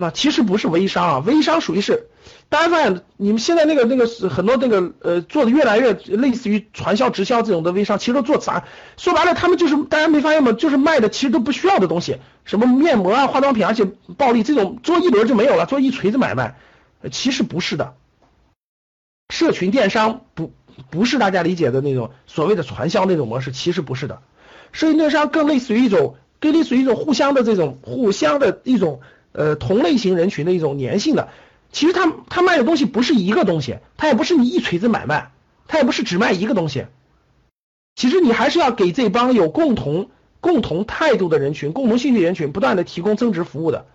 [0.00, 2.06] 那其实不是微商啊，微商属于是。
[2.48, 8.64] 大家发现，你们现在那个那个很多那个呃做的越来越类似于传销直销这种的微商，其实都做啥？
[8.96, 10.52] 说白了，他们就是大家没发现吗？
[10.52, 13.84] 就是卖的其实都不需要的东西，什么面膜啊、化妆品，而且
[14.16, 16.56] 暴利这种做一轮就没有了，做一锤子买卖，
[17.12, 17.92] 其实不是的。
[19.28, 20.54] 社群电商不
[20.88, 24.22] 不是大家理解的那种所谓的传销那种模式，其实不是的。
[24.72, 31.28] 社群电商更类似于一种更类似于一种互相的这种互相的一种呃同类型人群的一种粘性的。
[31.72, 35.30] 其实他他卖的东西不是一个东西，他也不是你一锤子买卖，
[35.68, 36.86] 他也不是只卖一个东西。
[37.94, 43.86] 其实你还是要给这帮有共同共同态度的人群、共同兴趣人群，不断的提供增值服务的，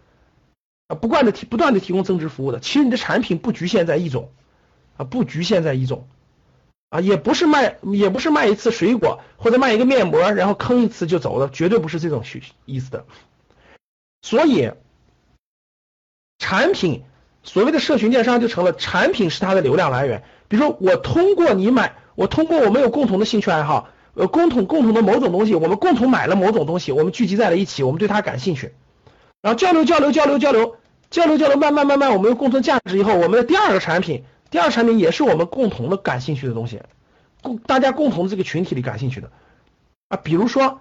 [0.87, 2.59] 啊，不断的提不断的提供增值服务的。
[2.59, 4.31] 其实你的产品不局限在一种，
[4.95, 6.07] 啊，不局限在一种，
[6.89, 13.05] 啊，也不是卖也不是卖一次水果或者卖一个面膜，然后坑一次就走了，绝对不是这种意意思的。
[14.21, 14.71] 所以
[16.45, 17.01] 产品。
[17.41, 20.23] 所谓的社群电商就成了产品是它的流量来源。
[20.47, 28.73] 比如说，我通过你买，我通过我们有共同的兴趣爱好，呃，共同共同的某种东西，我们共同买了某种东西，我们聚集在了一起，我们对它感兴趣，
[29.43, 30.75] 然后交流交流交流交流
[31.11, 36.81] 交流交流，慢慢慢慢，我们有共同价值以后，我们的第二个产品，第二个产品也是我们共同的感兴趣的东西，
[37.43, 39.29] 共大家共同的这个群体里感兴趣的
[40.07, 40.17] 啊。
[40.17, 40.79] 比如说，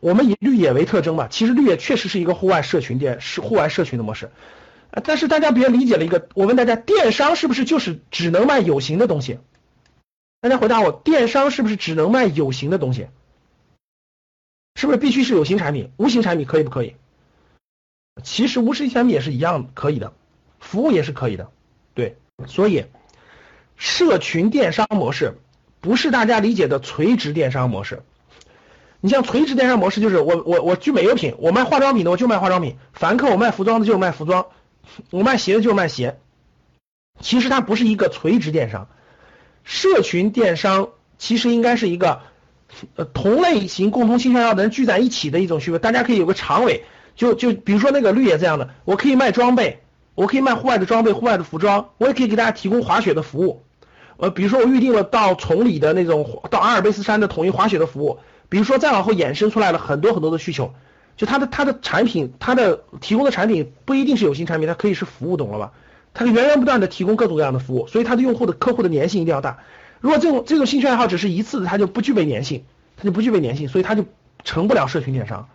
[0.00, 4.30] 我们以绿野为特征吧，其实绿野确实是一个户外社群店，是户外社群的模式。
[5.00, 9.38] 但是大家别理解了一个，我问大家，电商是不是就是只能卖有形的东西？
[10.40, 13.06] 大家回答我，电商是不是只能卖有形的东西？
[14.74, 15.90] 是不是必须是有形产品？
[15.96, 16.96] 无形产品可以不可以？
[18.22, 20.12] 其实无形产品也是一样可以的，
[20.60, 21.50] 服务也是可以的，
[21.94, 22.16] 对。
[22.46, 22.86] 所以，
[23.76, 25.38] 社群电商模式
[25.80, 28.02] 不是大家理解的垂直电商模式。
[29.00, 34.46] 你像垂直电商模式，就是我我我聚美优品，我卖化妆品的我就卖化妆品，凡客我卖服装的就卖服装。
[35.10, 36.18] 我卖鞋的就是卖鞋，
[37.20, 38.88] 其实它不是一个垂直电商，
[39.64, 42.20] 社群电商其实应该是一个
[42.96, 49.82] 呃同类型共同兴趣爱好的人聚在一起的一种需求，大家可以有个长尾，就就比如说那个绿野这样的，我可以卖装备，
[50.14, 53.62] 我可以卖户外的装备、户外的服装，我也可以给大家提供滑雪的服务，
[54.16, 58.18] 呃，比如说我预定了到崇礼的那种到阿尔卑斯山的统一滑雪的服务，
[58.48, 60.74] 比如说再往后衍生出来了很多很多的需求，
[61.16, 65.72] 就它的它的产品，它的提供的产品不一定是有形产品，它可以是服务，懂了吧？
[66.14, 69.58] 它源源不断的提供各种各样的服务，所以它的用户的客户的粘性一定要大。
[70.00, 72.64] 如果这种这种兴趣爱好只是一次，它就不具备粘性，
[72.96, 74.04] 它就不具备粘性，所以它就
[74.44, 75.48] 成不了社群电商。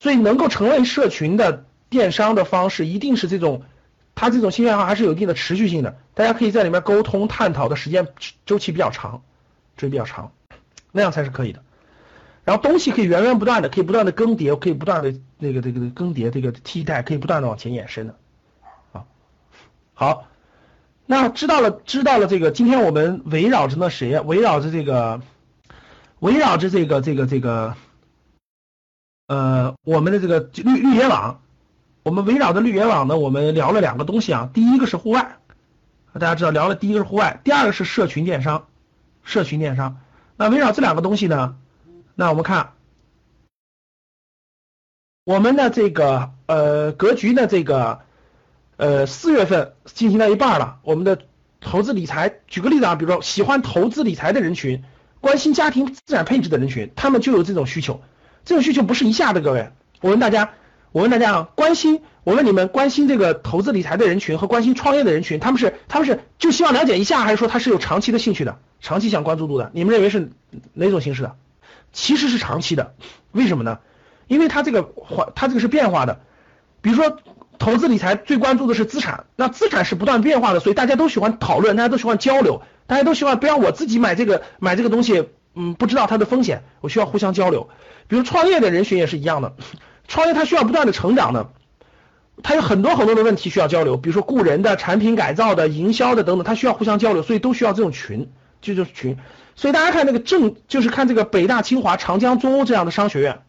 [0.00, 3.62] 所以能够成为社群的电商的方式，一定是这种，
[4.14, 8.08] 它这种兴趣爱好还是有一定的持续性的，大家可以在里面沟通探讨的时间
[8.44, 9.22] 周期比较长，
[9.76, 10.32] 周期比较长，
[10.92, 11.62] 那样才是可以的。
[12.46, 18.14] 然后东西可以源源不断的，可以不断的更迭，可以不断的那个这个更迭这个替代，可以不断的往前延伸的。
[18.92, 19.04] 啊，
[19.94, 20.28] 好，
[21.06, 24.20] 那知道了知道了这个，今天我们围绕着那谁？
[24.20, 25.20] 围绕着这个，
[26.20, 27.74] 围绕着这个这个这个。
[29.26, 31.40] 呃，我们的这个绿绿野网，
[32.04, 34.48] 我们围绕着绿野网呢，我们聊了两个东西啊。
[34.54, 35.38] 第一个是户外，
[36.12, 38.68] 大家知道聊了第一个是户外，第二个是社群电商，
[39.24, 39.98] 社群电商。
[40.36, 41.56] 那围绕这两个东西呢，
[42.18, 42.72] 那我们看
[45.24, 48.00] 我们的这个呃格局的这个
[48.78, 51.18] 呃四月份进行到一半了，我们的
[51.60, 54.82] 投资理财，举个例子啊，比如说喜欢投资理财的人群，
[55.20, 58.00] 关心家庭资产配置的人群，他们就有这种需求。
[58.46, 60.54] 这种需求不是一下的，各位，我问大家，
[60.92, 69.70] 我问大家啊，关心，我问你们，关心这个投资理财的人群和关心创业的人群，他们是他们是就希望了解一下，还是说他是有长期的兴趣的，长期想关注度的？
[69.74, 70.30] 你们认为是
[70.72, 71.36] 哪种形式的？
[71.96, 72.94] 其实是长期的，
[73.32, 73.78] 为什么呢？
[74.26, 76.20] 因为它这个环，它这个是变化的。
[76.82, 77.16] 比如说
[77.58, 85.30] 投资理财最关注的是资产，那资产是不断变化的，所以大家都喜欢讨论，大家都喜欢交流，大家都希望不要我自己买这个买这个东西。
[85.54, 87.70] 嗯，不知道它的风险，我需要互相交流。
[88.08, 89.54] 比如创业的人群也是一样的，
[90.06, 91.48] 创业它需要不断的成长的，
[92.42, 98.30] 它有很多很多的问题需要交流，比如说雇人的、产品改造的、营销的等等，它需要互相交流，所以都需要这种群，
[98.60, 99.16] 就就是群。
[99.56, 103.40] 所以大家看那个正，就是看这个北大、清华、长江、中欧这样的商学院，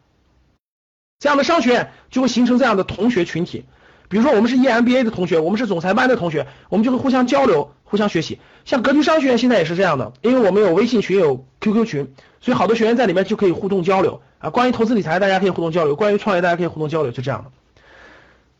[1.20, 3.64] 这样的商学院就会形成这样的同学群体。
[4.08, 7.72] 比如说我们是 EMBA 的同学，我们是总裁班的同学，我们就会互相交流。
[7.90, 14.50] 互相学习，像格局商学院现在也是这样的，因为我们有微信群，有 QQ 群，所以好多学员在里面就可以互动交流啊。
[14.50, 17.50] 关于投资理财，大家可以互动交流；关于创业，大家可以互动交流，就这样的。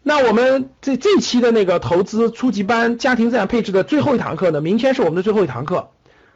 [0.03, 5.91] 那我们这这期的那个投资初级班家庭资产配置的最后一堂课呢，明天是我们的最后一堂课，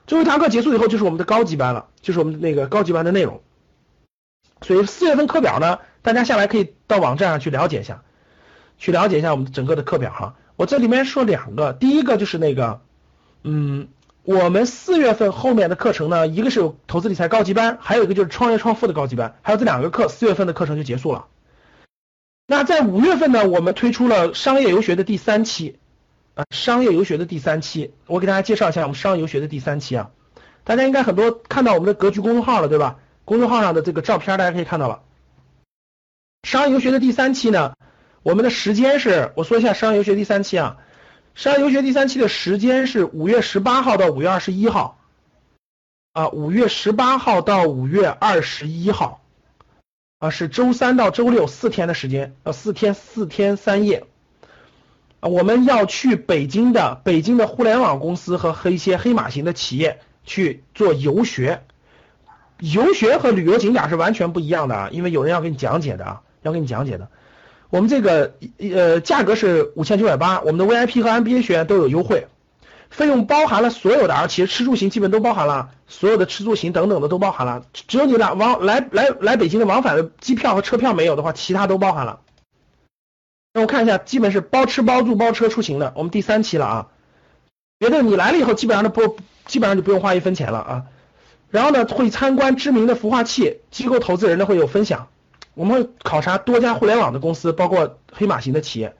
[0.06, 3.42] 最后一堂课结束以后就是我们的高级班了，就是我们那个高级班的内容。
[4.60, 8.02] 所以四月份课表呢，大家下来可以到网站上去了解一下，
[8.78, 10.34] 去了解一下我们整个的课表哈。
[10.56, 12.80] 我这里面说两个，第一个就是那个，
[13.42, 13.88] 嗯，
[14.22, 21.26] 我们四月份后面的课程呢，一个是有投资理财高级班，还有一个就是创业创富的高级班，还有这两个课，四月份的课程就结束了。
[22.46, 25.78] 那在五月份呢，我们推出了商业游学的第三期，
[26.34, 30.10] 啊，商业游学的第三期，我给大家介绍一下我们商业游学的第三期啊，
[30.64, 32.98] 大家应该很多看到我们的格局公众号了，对吧？
[33.24, 35.02] 公众号上的这个照片大家可以看到了，
[36.42, 37.74] 商业游学的第三期呢。
[38.24, 40.76] 我们的时间是，我说一下商业游学第三期啊，
[41.34, 44.96] 商业游学第三期的时间是五月十八号到五月二十一号，
[46.12, 49.20] 啊，五月十八号到五月二十一号，
[50.20, 54.04] 啊，是周三到周六四天的时间，呃，四天四天三夜，
[55.22, 61.62] 我们要去北京的北京的互联网公司和和一些黑马型的企业去做游学，
[62.58, 67.08] 游学和旅游景点是完全不一样的啊，因为有人要给你讲解的啊，要给你讲解的。
[67.70, 72.26] 我们这个呃价格是五千九百八，我们的 VIP 和 MBA 学员都有优惠，
[72.90, 82.18] 费用包含了所有的啊，其实吃住行基本都包含了，所有的吃住行等等的都包含了，只有你来往来来来北京的往返的机票和车票没有的话，其他都包含了。
[83.54, 86.88] 那我看一下，基本是包吃包住包车出行的，我们第三期了啊，
[87.78, 90.84] 别的你来了以后基本上都不基本上就不用花一分钱了啊，
[91.50, 95.08] 然后呢会参观知名的孵化器，机构投资人呢会有分享。
[95.54, 98.96] 我们会考察多家互联网的公司，包括黑马型的企业，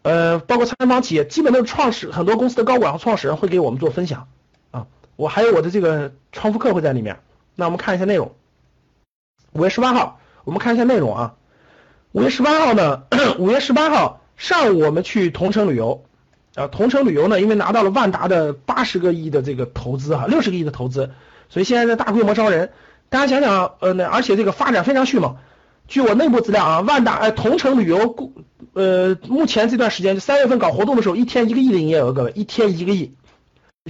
[0.00, 4.28] 呃，包括参访企业，基本都是创始很多公司的高管和创始人会给我们做分享
[4.70, 4.86] 啊。
[5.16, 7.20] 我还有我的这个创富课会在里面。
[7.54, 8.32] 那我们看一下内容。
[9.52, 11.34] 五月十八号，我们看一下内容啊。
[12.12, 13.02] 五月十八号呢，
[13.38, 16.04] 五月十八号上午我们去同城旅游
[16.54, 16.66] 啊。
[16.66, 21.10] 同城旅游呢，因为拿到了万达的八十个亿的这个投资哈，六十个亿的投资，
[21.48, 22.70] 所以现在在大规模招人。
[23.10, 25.36] 大家想想，呃，那而且这个发展非常迅猛。
[25.86, 28.32] 据我内部资料啊，万达哎同城旅游，
[28.74, 33.14] 呃，目前这段时间就三月份搞活动的时候，一天一个亿的营业额，各位，一天一个亿，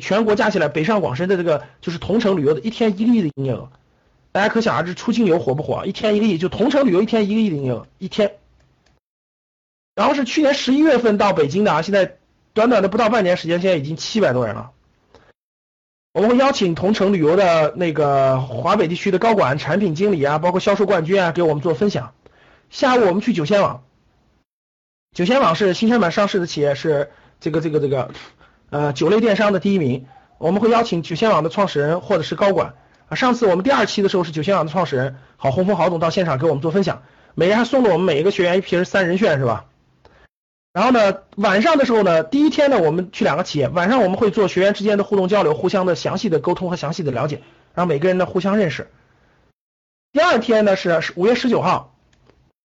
[0.00, 3.70] 全国加起来，北上广深的这个就是同城旅游的一天一个亿的营业额，
[4.38, 5.84] 大家可想而知出境游火不火？
[5.84, 8.36] 一天一个亿，就同城旅游一天一个亿的营业额，一天。
[9.96, 12.18] 然后是去年十一月份到北京的啊，现在
[12.52, 14.70] 短短的不到半年时间，现在已经七百多人了。
[16.12, 22.14] 我们会邀请同城旅游的那个华北地区的高管、产品经理啊，包括销售冠军啊，给我们做分享。
[22.70, 23.82] 下午我们去酒仙网，
[25.16, 28.12] 酒仙网是新三板上市的企业，是这个这个这个
[28.70, 30.06] 呃酒类电商的第一名。
[30.38, 32.76] 我们会邀请酒仙网的创始人或者是高管
[33.08, 33.14] 啊。
[33.14, 37.02] 上次我们第二期的时候是酒仙网的创始人郝洪峰郝总到现场给我们做分享，
[37.34, 39.66] 每人还送了我们每一个学员一瓶三人炫是吧？
[40.72, 47.40] 然后呢，晚上的时候呢，第一天呢，我们去两个企业，晚上我们会做学员之间的互动交流，互相的详细的沟通和详细的了解，
[47.74, 48.88] 让每个人呢互相认识。
[50.12, 51.96] 第二天呢是五月十九号，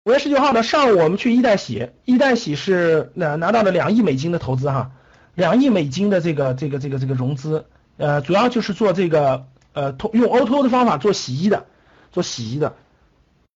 [0.05, 4.91] 五月十九号呢上午我们去一代喜，一代喜是拿拿到了两亿美金的投资哈，
[5.35, 7.65] 两亿美金的这个这个这个这个融资，
[7.97, 11.67] 呃，主要就是做这个呃通用 O2O 的方法做洗衣的，
[12.11, 12.75] 做洗衣的，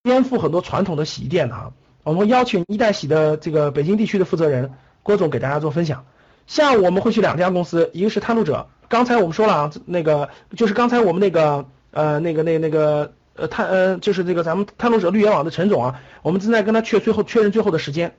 [0.02, 1.72] 颠覆很多传统的洗衣店的哈。
[2.02, 6.04] 我们会邀请一代洗的这个北京地区的负责人郭总给大家做分享。
[6.46, 18.14] 下午我们会去两家公司，一个是探路者，刚才我们说了啊，那个就是刚才我们那个呃那个那那个呃探呃就是这个咱们探路者绿源网的陈总啊，我们正在跟他确最后确认最后的时间。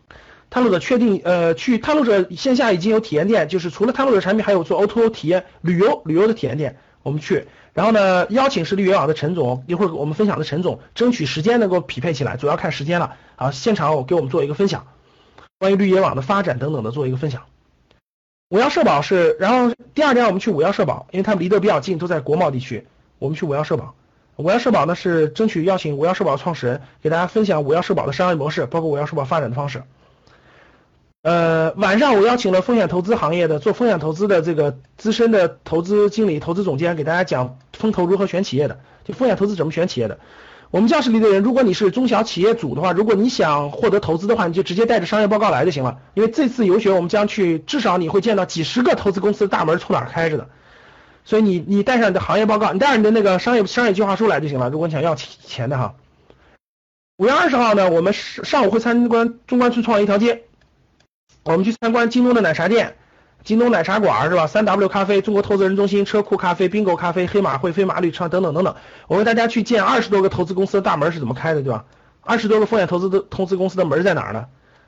[0.50, 7.48] 探路者确定呃去探路者线下已经有体验店，就是除了探路者产品，还有做 O2O 体验旅游旅游的体验店，我们去。
[7.78, 13.52] 然后呢，邀请是绿野网的陈总，一会儿我们分享的陈总，争取时间能够匹配起来，主要看时间了啊。
[13.52, 14.88] 现场我给我们做一个分享，
[15.60, 17.44] 关于绿野网的发展等等的做一个分享。
[18.50, 22.88] 五幺社保是，然后第二天我们去五幺社保，因为他们离得比较近，都在国贸地区，
[23.20, 23.94] 我们去五幺社保。
[24.38, 29.84] 五幺社保呢是争取邀请五幺社保创始人给大家分享五幺社保的商业模式，包括五幺社保发展的方式。
[31.28, 40.20] 呃，晚上我邀请了风险投资行业的做风险投资的这个资深的投资经理、投资总监，给大家讲风投如何选企业的，就风险投资怎么选企业的。
[40.72, 45.98] 我们教室里的人，如果你是中小企业主的话，如果你想获得投资的话，你就直接带着商业报告来就行了。
[46.14, 50.48] 因为这次游学我们将去，至少你会见到几十个投资公司的大门从哪开着的，
[51.26, 54.70] 所以你你带上你的行业报告，你带上你的那个商业商业计划书来就行了。
[54.70, 55.96] 如果你想要钱的哈，
[57.18, 60.44] 五月二十号呢，我们上午会参观中关村创业一条街。
[61.48, 62.98] 我们去参观京东的奶茶店，
[63.46, 64.48] 京东奶茶馆是吧？
[64.48, 68.76] 三 W 咖啡、中国投资人中心、车库咖啡、冰狗咖啡、黑马会、飞马旅畅等等等等。
[69.08, 71.86] 我为大家去见二十多个投资公司的大门是怎么开的，对吧？
[72.22, 74.48] 二十多个风险投资的投资公司的门在哪儿呢？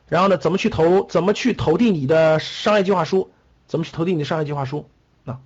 [0.10, 1.08] 然后呢，怎么去投？
[1.08, 3.32] 怎么去投递你的商业计划书？
[3.66, 4.90] 怎么去投递你的商业计划书？
[5.24, 5.40] 那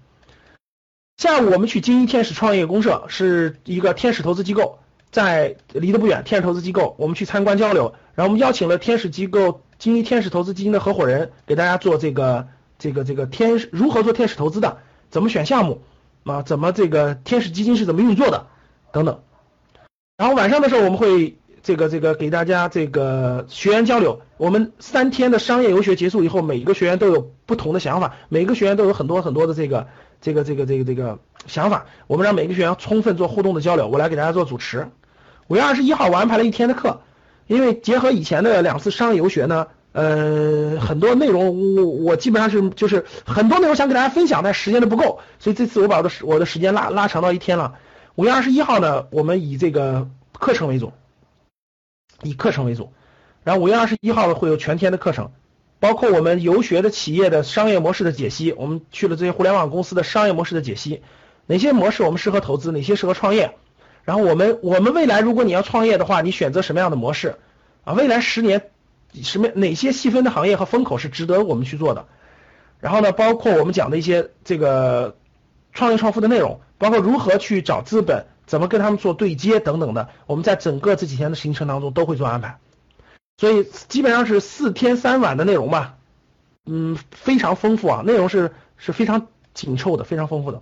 [1.17, 4.80] 下午我们去金一天使创业公社，是一个天使投资机构，
[5.12, 7.93] 在离得不远，天使投资机构，我们去参观交流。
[8.15, 9.62] 然后我们邀请了天使机构。
[9.84, 12.48] 金一天使投资基金的合伙人给大家做这个
[12.80, 14.78] 这个这个天使如何做天使投资的，
[15.10, 15.82] 怎么选项目
[16.24, 16.41] 啊？
[16.41, 18.48] 怎么这个天使基金是怎么运作的
[18.93, 19.19] 等等。
[20.15, 24.22] 然后晚上的时候我们会这个这个给大家这个学员交流。
[24.38, 29.88] 我们三天的商业游学结束以后，每一个学员都有不同的想法，每个学员都有很多很多的这个
[30.22, 31.88] 这个这个这个这个想法。
[32.08, 34.88] 我们让每个学员充分做互动的交流，我来给大家做主持。
[35.50, 37.02] 五月二十一号我安排了一天的课。
[37.47, 47.75] 因为结合以前的两次商业游学呢，呃，很多内容我我基本上是就是很多内容想给大家分享，但时间都不够，所以这次我把我的我的时间拉拉长到一天了。
[48.15, 50.08] 五月二十一号呢，我们以这个
[50.39, 50.93] 课程为主，
[52.21, 52.91] 以课程为主，
[53.43, 55.32] 然后五月二十一号呢会有全天的课程，
[55.79, 61.01] 包括我们游学的企业的商业模式的解析，我们去了这些互联网公司的商业模式的解析，
[61.45, 63.56] 哪些模式我们适合投资，哪些适合创业。
[64.03, 67.37] 然后我们我们未来如果你要创业的话，你选择什么样的模式
[67.83, 67.93] 啊？
[67.93, 68.69] 未来十年
[69.13, 72.05] 什么哪些细分的行业和风口是值得我们去做的？
[72.79, 75.15] 然后呢，包括我们讲的一些这个
[75.71, 82.57] 创业创富的内容，包括如何去找资本，怎么跟他们做对接等等的，我们在整个这几天的行程当中都会做安排。
[83.37, 85.95] 所以基本上是四天三晚的内容吧，
[86.65, 90.61] 嗯，非常丰富啊，内容是是非常紧凑的，非常丰富的。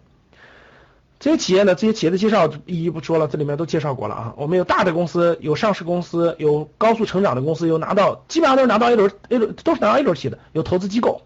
[1.22, 4.34] 这些企业呢，这些企业的介绍一一不说了，这里面都介绍过了啊。
[4.38, 11.22] 我们有大的公司，有上市公司，有高速成长的公司，有拿到基本上都是拿到 A 轮 A 轮都是拿到 A 轮期的，有投资机构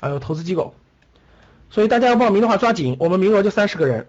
[0.00, 0.74] 啊，有投资机构。
[1.70, 4.08] 所以大家要报名的话，抓紧，我们名额就三十个人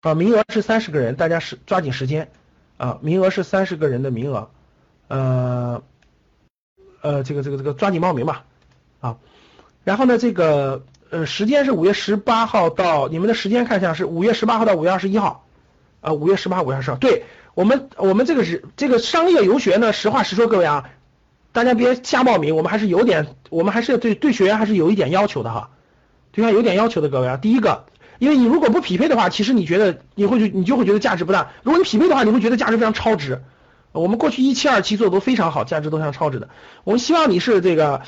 [0.00, 2.30] 啊，名额是三十个人，大家是抓紧时间
[2.78, 4.48] 啊，名额是三十个人的名额，
[5.08, 5.82] 呃
[7.02, 8.46] 呃，这个这个这个抓紧报名吧
[9.00, 9.18] 啊。
[9.84, 10.84] 然后呢，这个。
[11.10, 15.44] 呃，时间是五月十八号到，你们的时间看一下是五月十八号到五月二十一号，
[16.00, 20.88] 啊，五月十八、五月二十号，对我们，我们这个是这个商业游学呢，实话实说，各位啊，
[21.50, 25.70] 大家别瞎报名，我们还是有点，我们还是对对学员还是有一点要求的哈，
[26.30, 26.52] 对吧？
[26.52, 27.86] 有点要求的各位啊，第一个，
[28.20, 33.42] 因为你如果不匹配的话，其实你觉得你会你就会觉得价值不大，如果你匹配的话，你会觉得价值非常超值。
[33.90, 36.50] 我们过去一期、二期做的都非常好，价值都非常超值的。
[36.84, 38.02] 我们希望你是这个。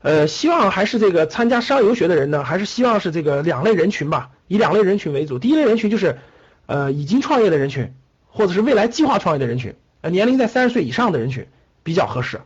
[0.00, 5.38] 呃，希望还是这个参加商游学的人呢，还是希望是这个两类人群吧，以两类人群为主。
[5.38, 6.18] 第一类人群就是
[6.66, 7.92] 呃已经创业的人群，
[8.28, 11.46] 或者是未来计划创业的人群，呃年龄在三十岁以上的人群
[11.82, 12.40] 比较合适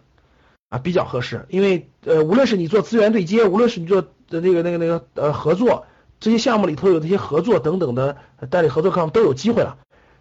[0.70, 1.44] 啊，比较合适。
[1.50, 5.86] 因为呃无论是你做资源对接，无论是你做的那个那个那个呃合作，
[6.20, 8.16] 这些项目里头有这些合作等等的
[8.48, 9.76] 代理合作项目都有机会了。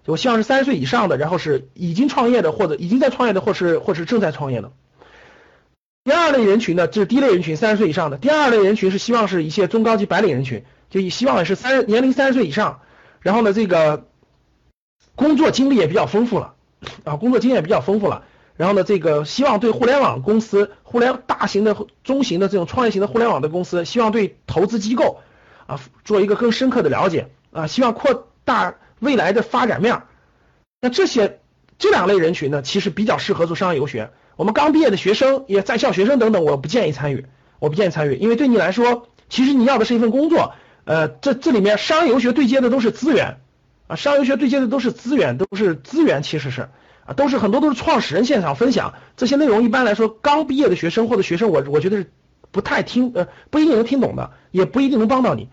[0.06, 4.72] 我希望是三十岁以上的，然后是已经创业的，或者已经在创业的，或是或是正在创业的。
[6.04, 8.18] 第二类人群呢，这是第一类人群，三十岁以上的。
[8.18, 12.82] 第二类人群是希望是一些中高级白领人群，就希望也是三年龄三十岁以上，
[13.20, 14.08] 然后呢，这个
[15.16, 16.56] 工作经历也比较丰富了
[17.04, 18.24] 啊，工作经验也比较丰富了。
[18.56, 25.22] 然后呢，这个希望对互联网公司、互联大型的、中型的这种创业型的互联网的公司，希望对投资机构
[25.68, 28.76] 啊做一个更深刻的了解啊，希望扩大。
[29.02, 30.04] 未来的发展面，
[30.80, 31.40] 那这些
[31.80, 34.12] 这两类人群呢，其实比较适合做商业游学。
[34.42, 37.28] 我们刚毕业的学生，也在校学生等等，我不建议参与，
[37.60, 40.56] 我不建议参与，因为对你来说，其实你要的是一份工作。
[40.84, 43.38] 呃，这这里面商游学对接的都是资源
[43.86, 46.70] 啊，商游学对接的都是资源，都是资源，其实是
[47.06, 49.62] 啊，都是很多都是创始人现场分享这些内容。
[49.62, 52.10] 一般来说，刚毕业的学生或者学生，我我觉得是
[52.50, 55.50] 不太听呃，不一定能听懂的，也不一定能帮到你。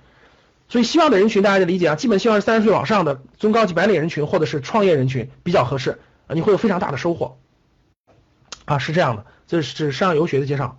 [0.71, 7.37] 所以希望的人群大家理解啊，基本希望是三十岁往上的中高级白领人群或者是创业人群比较合适啊，你会有非常大的收获
[8.69, 10.79] 啊，是这样的，这是商游学的介绍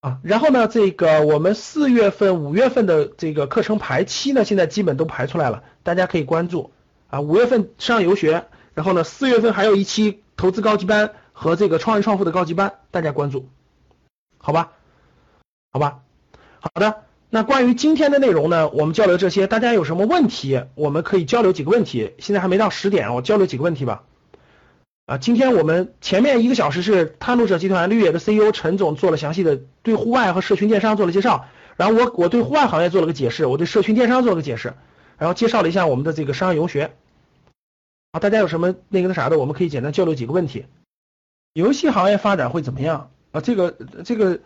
[0.00, 0.18] 啊。
[0.22, 6.72] 然后呢，这个我们四月份、五月份的这个课程排期呢，现在基本都排出来了，大家可以关注
[7.10, 7.20] 啊。
[7.20, 13.50] 五月份商游学，然后呢，四月份还有一期投资高级班和这个创业创富的高级班，大家关注，
[14.38, 14.72] 好吧？
[15.72, 15.98] 好吧？
[16.58, 17.02] 好的。
[17.28, 22.14] 那关于今天的内容呢，我们交流这些，大家有什么问题，我们可以交流几个问题。
[22.18, 24.04] 现在还没到十点，我交流几个问题吧。
[25.06, 31.46] 啊，今天我们前面一个小时是探路者集团绿野的 CEO 陈总做了详细的对户外和社群电商做了介绍，
[31.76, 34.74] 然后我我对户外行业做了个解释，我对社群电商做了个解释，
[35.16, 36.90] 然后介绍了一下我们的这个商业游学。
[38.10, 40.66] 啊，大家有什么那个那啥的，我们可以简单交流几个问题。
[41.52, 43.10] 游戏行业发展会怎么样？
[43.30, 44.40] 啊，这个这个。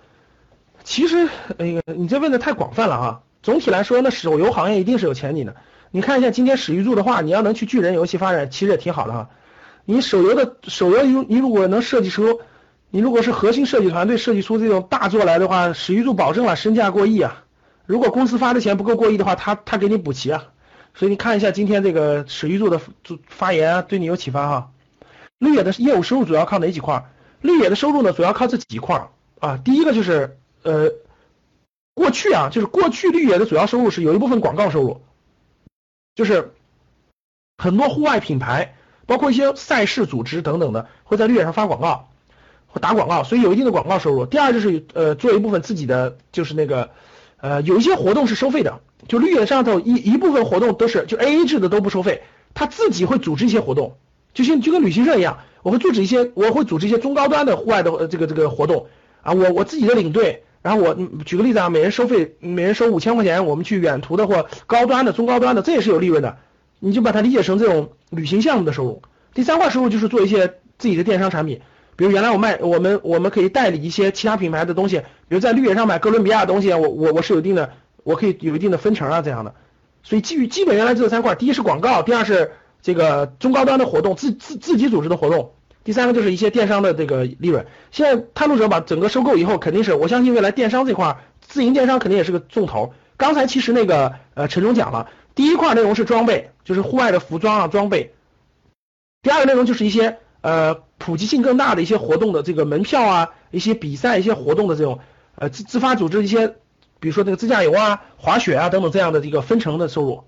[0.83, 3.21] 其实那个你这问的太广泛了啊！
[3.43, 5.57] 总体来说，那手游行业一定是有前景的。
[5.91, 9.31] 你看一下今天史玉柱的话，你要能去巨人游戏发展，其实也挺好的哈。
[9.91, 12.41] 你手游的手游，你你如果能设计出，
[12.91, 17.45] 你如果是核心设计团队设计出这种大作来的话，史玉柱保证了身价过亿啊！
[17.87, 20.49] 如果公司发的钱不够过亿的话，他他给你补齐啊。
[20.95, 22.81] 所以你看一下今天这个史玉柱的
[23.27, 24.73] 发言啊，对你有启发哈。
[25.39, 27.11] 绿野的业务收入主要靠哪几块？
[27.41, 29.59] 绿野的收入呢，主要靠这几块啊。
[29.65, 30.37] 第一个就是。
[30.63, 30.93] 呃，
[31.95, 35.01] 过去啊，就是过去绿野的主要收入是有一部分广告收入，
[36.15, 36.53] 就是
[37.57, 38.77] 很多户外品牌，
[39.11, 42.11] 包括一些赛事组织等等的，会在绿野上发广告，
[42.69, 44.25] 会打广告，所以有一定的广告收入。
[44.25, 46.91] 第二就是呃，做一部分自己的，就是那个
[47.41, 52.23] 呃，有一些活动是收费的，就绿野上头一一部分活动都是就 A A 制的都不收费，
[52.55, 53.97] 他自己会组织一些活动，
[54.33, 58.87] 就像就跟旅行社一样，我会组织一些，我会组织一些中高端的户外的呃这个这个活动
[59.23, 60.45] 啊，我我自己的领队。
[60.63, 60.95] 然后我
[61.25, 66.37] 举个例子啊，每人收费，每人收五千块钱，我们去远途的或高端的、中高端的，这也是有利润的。
[66.81, 69.03] 你就把它理解成这种旅行项目的收入。
[69.33, 71.61] 第三块收入就是做一些自己的电商产品，
[71.95, 77.71] 比如原来我卖我们我们可以代理一些其他品牌的东西，比如在绿野上买哥伦比亚的东西，我我我是有一定的，
[78.03, 79.55] 我可以有一定的分成啊这样的。
[80.03, 82.53] 所以基于基本原来这三块，第一是广告，第二是
[82.83, 85.53] 这个中高端的活动，自自自己组织的活动。
[85.85, 92.93] 第三个就是一些电商的这个利润，现在探路者把整个收购以后，肯定是我相信未来电商这块，自营电商肯定也是个重头。
[93.17, 95.09] 刚才其实那个呃陈总讲了，
[95.41, 98.13] 第一块内容是装备，就是户外的服装啊装备。
[99.23, 105.01] 第二个内容就是一些呃普及性更大的一些活动的这个门票啊，一些比赛一些活动的这种
[105.37, 106.49] 呃自自发组织一些，
[106.99, 110.25] 比如说那个自驾游啊、滑雪啊等等这样的这个分成的收入。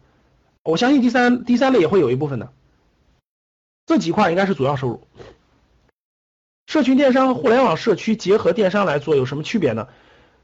[0.64, 2.50] 我相信第三第三类也会有一部分的，
[3.84, 5.02] 这几块应该是主要收入。
[6.66, 9.88] 社群电商和互联网社区结合电商来做有什么区别呢？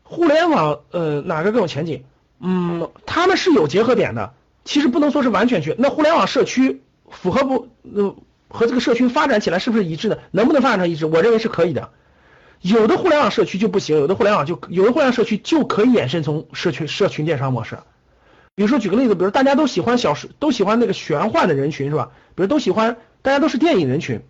[0.02, 2.04] 互联网呃哪个更有前景？
[2.38, 4.34] 嗯，他们是有结合点的，
[4.68, 5.74] 其实不能说是完全去。
[5.78, 7.68] 那互联网社区符合不？
[7.82, 8.14] 呃
[8.50, 10.20] 和这个社群发展起来是不是一致的？
[10.30, 11.06] 能不能发展成一致？
[11.06, 11.88] 我认为是可以的。
[12.60, 17.78] 有的互联网社区就不行，有的互联网就有的互联网社区就可以衍生成社群社群电商模式。
[18.54, 22.10] 比如说举个例子，比如大家都喜欢小，都喜欢那个玄幻的人群是吧？
[22.34, 24.20] 比如都喜欢，大家都是电影人群。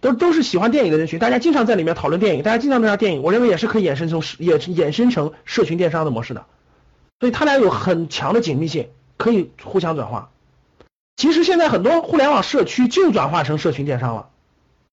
[0.00, 6.46] 都都是喜欢电影的人群，大家经常在里面讨论电影，大家经常在那电影，我认为也是可以衍生成也衍生成社群电商的模式的，
[7.18, 8.88] 所以它俩有很强的紧密性，
[9.18, 10.30] 可以互相转化。
[11.16, 14.30] 其实现在很多互联网社区就转化成社群电商了，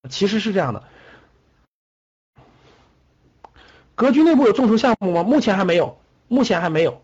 [0.10, 0.84] 其实是这样的。
[3.96, 5.24] 格局内部有众筹项目吗？
[5.24, 7.02] 目前还没有，目前还没有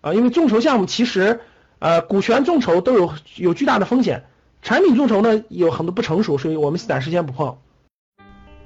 [0.00, 1.40] 啊，因为众筹项目其实
[1.80, 4.24] 呃股权众筹都有有巨大的风险，
[4.62, 7.58] 产品众筹呢有很多不成熟，所以我们暂时先不碰。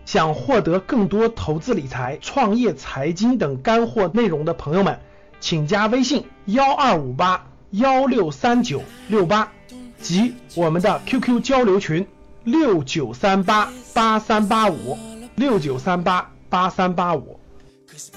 [0.05, 5.01] 想获得更多投资理财、创业财经等干货内容的朋友们，
[5.41, 9.53] 请加微信幺二五八幺六三九六八
[10.01, 12.07] 及我们的 QQ 交流群
[12.45, 14.97] 六九三八八三八五
[15.35, 17.41] 六九三八八三八五。
[17.91, 18.11] Cause